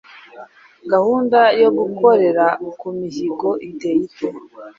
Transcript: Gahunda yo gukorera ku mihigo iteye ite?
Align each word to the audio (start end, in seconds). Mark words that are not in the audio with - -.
Gahunda 0.91 1.39
yo 1.61 1.69
gukorera 1.77 2.45
ku 2.79 2.87
mihigo 2.99 3.49
iteye 3.69 3.97
ite? 4.07 4.27